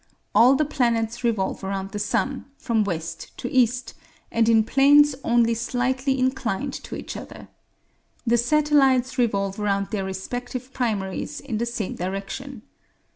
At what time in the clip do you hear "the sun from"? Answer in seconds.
1.91-2.83